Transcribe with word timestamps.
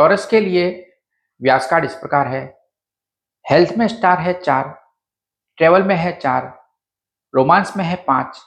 Taurus 0.00 0.26
के 0.26 0.40
लिए 0.40 0.68
व्यास 1.40 1.68
card 1.70 1.84
इस 1.84 1.94
प्रकार 1.94 2.28
है। 2.28 2.42
हेल्थ 3.50 3.72
में 3.78 3.86
स्टार 3.88 4.18
है 4.18 4.32
चार 4.40 4.68
ट्रेवल 5.56 5.82
में 5.82 5.94
है 5.96 6.12
चार 6.18 6.46
रोमांस 7.34 7.72
में 7.76 7.84
है 7.84 7.96
पाँच 7.96 8.38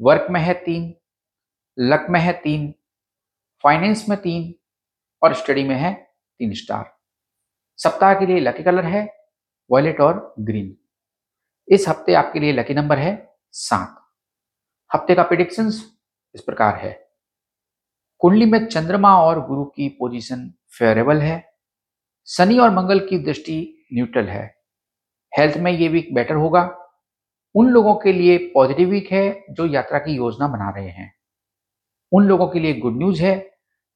वर्क 0.00 0.26
में 0.30 0.40
है 0.40 0.54
तीन 0.54 0.94
लक 1.78 2.06
में 2.10 2.20
है 2.20 2.32
तीन 2.32 2.74
फाइनेंस 3.64 4.08
में 4.08 4.16
तीन 4.20 4.54
और 5.22 5.34
स्टडी 5.34 5.64
में 5.64 5.74
है 5.76 5.92
तीन 5.94 6.52
स्टार 6.54 6.92
सप्ताह 7.76 8.14
के 8.14 8.26
लिए 8.26 8.40
लकी 8.40 8.62
कलर 8.62 8.84
है 8.84 9.02
वॉयलेट 9.70 10.00
और 10.00 10.34
ग्रीन 10.40 10.76
इस 11.68 11.88
हफ़्ते 11.88 12.14
आपके 12.14 12.40
लिए 12.40 12.52
लकी 12.52 12.74
नंबर 12.74 12.98
है 12.98 13.34
सात। 13.52 13.98
हफ़्ते 14.90 15.14
का 15.14 15.22
प्रिडिक्शंस 15.22 15.82
इस 16.34 16.42
प्रकार 16.42 16.76
है। 16.76 16.92
कुंडली 18.18 18.46
में 18.46 18.66
चंद्रमा 18.66 19.16
और 19.22 19.46
गुरु 19.46 19.64
की 19.64 19.88
पोजीशन 19.88 20.52
फेवरेबल 20.80 21.20
है। 21.20 21.44
शनि 22.28 22.58
और 22.58 22.70
मंगल 22.70 22.98
की 23.00 23.18
दृष्टि 23.18 23.86
न्यूट्रल 23.94 24.26
है। 24.26 24.44
हेल्थ 25.32 25.56
में 25.56 25.70
ये 25.72 25.88
वीक 25.88 26.14
बेटर 26.14 26.34
होगा। 26.34 26.62
उन 27.54 27.68
लोगों 27.68 27.94
के 27.94 28.12
लिए 28.12 28.38
पॉजिटिव 28.54 28.88
वीक 28.88 29.12
है 29.12 29.44
जो 29.50 29.66
यात्रा 29.66 29.98
की 29.98 30.12
योजना 30.12 30.48
बना 30.48 30.70
रहे 30.70 30.88
हैं। 30.88 31.12
उन 32.12 32.24
लोगों 32.24 32.48
के 32.48 32.58
लिए 32.58 32.74
गुड 32.74 32.98
न्यूज़ 32.98 33.22
है 33.22 33.50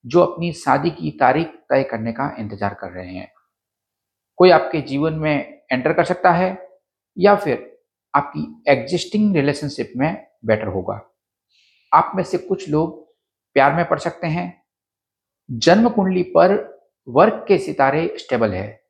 जो 0.05 0.21
अपनी 0.21 0.53
शादी 0.53 0.91
की 0.91 1.11
तारीख 1.11 1.47
तय 1.47 1.83
करने 1.83 2.13
का 2.13 2.35
इंतज़ार 2.39 2.75
कर 2.75 2.91
रहे 2.91 3.15
हैं। 3.15 3.33
कोई 4.37 4.51
आपके 4.51 4.81
जीवन 4.81 5.13
में 5.13 5.63
एंटर 5.73 5.93
कर 5.93 6.05
सकता 6.05 6.31
है 6.31 6.57
या 7.17 7.35
फिर 7.37 7.71
आपकी 8.15 8.63
एग्जिस्टिंग 8.69 9.37
रिलेशनशिप 9.37 9.93
में 9.97 10.27
बेटर 10.45 10.67
होगा। 10.67 11.01
आप 11.93 12.13
में 12.17 12.23
से 12.23 12.39
कुछ 12.39 12.69
लोग 12.69 13.01
प्यार 13.55 13.75
में 13.75 13.89
पड़ 13.89 13.99
सकते 13.99 14.27
हैं। 14.27 14.62
जन्म 15.53 15.89
कुंडली 15.89 16.23
पर 16.23 16.53
वर्क 17.09 17.45
के 17.49 17.59
सितारे 17.59 18.15
स्टेबल 18.19 18.53
है। 18.53 18.85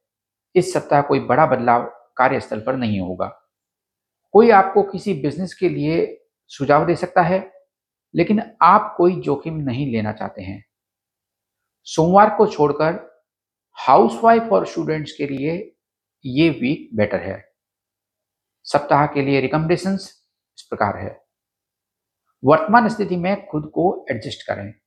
इस 0.55 0.73
सप्ताह 0.73 1.03
कोई 1.03 1.21
बड़ा 1.21 1.47
बदलाव 1.47 1.85
कार्यस्थल 2.17 2.61
पर 2.61 2.77
नहीं 2.77 3.01
होगा। 3.01 3.27
कोई 4.33 4.51
आपको 4.51 4.83
किसी 4.83 5.15
बिज़नेस 5.15 5.55
के 5.55 5.69
लिए 5.69 6.25
सुझाव 6.47 6.87
दे 6.87 6.97
सकता 6.97 7.23
है, 7.23 7.53
लेकिन 8.15 8.43
आप 8.63 8.95
कोई 8.97 9.21
जोखिम 9.21 9.55
नहीं 9.55 9.93
लेना 9.93 10.13
चाहते 10.13 10.43
हैं। 10.43 10.65
सोमवार 11.85 12.37
को 12.37 12.47
छोड़कर 12.47 13.23
हाउसवाइफ 13.73 14.43
और 14.43 14.67
स्टूडेंट्स 14.67 15.13
के 15.13 15.27
लिए 15.27 15.77
ये 16.27 16.51
वीक 16.51 16.97
बेटर 16.97 17.21
है। 17.21 17.53
सप्ताह 18.65 19.07
के 19.07 19.23
लिए 19.23 19.41
रिकमेंडेशंस 19.41 20.25
इस 20.59 20.63
प्रकार 20.63 20.97
है। 20.97 21.25
वर्तमान 22.45 22.89
स्थिति 22.89 23.17
में 23.17 23.47
खुद 23.47 23.73
को 23.75 24.07
एडजस्ट 24.11 24.47
करें। 24.47 24.82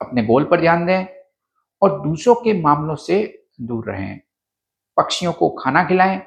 अपने 0.00 0.22
गोल 0.22 0.44
पर 0.44 0.60
ध्यान 0.60 0.86
दें 0.86 1.06
और 1.82 2.00
दूसरों 2.00 2.34
के 2.34 2.52
मामलों 2.60 2.94
से 2.96 3.22
दूर 3.60 3.90
रहें। 3.90 4.20
पक्षियों 4.96 5.32
को 5.32 5.48
खाना 5.50 5.84
खिलाएँ 5.84 6.20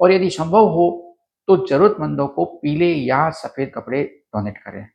और 0.00 0.12
यदि 0.12 0.30
संभव 0.30 0.68
हो 0.68 0.88
तो 1.48 1.56
जरूरतमंदों 1.66 2.26
को 2.28 2.44
पीले 2.44 2.92
या 2.94 3.28
सफ़ेद 3.30 3.72
कपड़े 3.74 4.02
डोनेट 4.02 4.58
करें। 4.58 4.86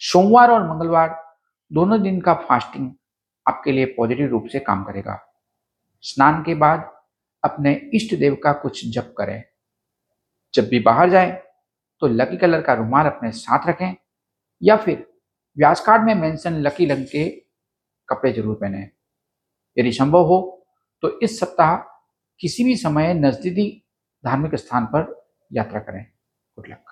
सोमवार 0.00 0.50
और 0.50 0.68
मंगलवार 0.68 1.16
दोनों 1.70 2.02
दिन 2.02 2.20
का 2.20 2.34
फास्टिंग 2.34 2.90
आपके 3.46 3.72
लिए 3.72 3.84
पॉजिटिव 3.86 4.28
रूप 4.28 4.46
से 4.46 4.58
काम 4.58 4.84
करेगा। 4.84 5.18
स्नान 6.04 6.42
के 6.42 6.54
बाद 6.54 6.90
अपने 7.42 7.72
इष्ट 7.94 8.14
देव 8.14 8.34
का 8.34 8.52
कुछ 8.52 8.84
जप 8.88 9.14
करें। 9.18 9.42
जब 10.54 10.68
भी 10.68 10.80
बाहर 10.80 11.10
जाएँ 11.10 11.32
तो 12.02 12.06
लकी 12.06 12.36
कलर 12.36 12.62
का 12.62 12.74
रुमाल 12.74 13.06
अपने 13.06 13.30
साथ 13.30 13.66
रखें 13.68 13.94
या 14.62 14.76
फिर 14.76 15.06
व्यास 15.56 15.80
कार्ड 15.80 16.02
में 16.02 16.14
मेंशन 16.14 16.54
लकी 16.62 16.86
लंग 16.86 17.04
के 17.06 17.28
कपड़े 18.08 18.32
ज़रूर 18.32 18.54
पहने 18.54 18.88
यदि 19.76 19.92
संभव 19.92 20.26
हो 20.26 20.38
तो 21.02 21.18
इस 21.20 21.38
सप्ताह 21.40 21.76
किसी 22.40 22.64
भी 22.64 22.76
समय 22.76 23.14
नजदीकी 23.14 23.70
धार्मिक 24.24 24.54
स्थान 24.54 24.86
पर 24.86 25.14
यात्रा 25.50 25.80
करें। 25.80 26.02
Good 26.56 26.68
luck 26.68 26.85